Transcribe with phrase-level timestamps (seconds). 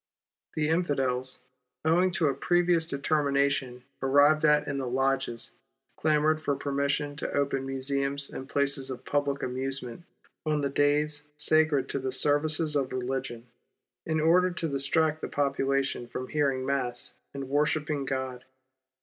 [0.55, 1.43] The Infidels,
[1.85, 5.51] owing to a previous determination arrived at in the lodges,
[5.95, 10.01] clamoured for permission to open museums and places of public amusement
[10.43, 13.45] on the days sacred to the services of religion,
[14.07, 18.05] in order to distract the population from the hearing of Mass and the worship of
[18.07, 18.45] God.